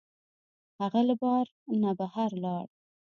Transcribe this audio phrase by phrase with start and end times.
[0.79, 1.45] هغه له بار
[1.81, 2.65] نه بهر لاړ.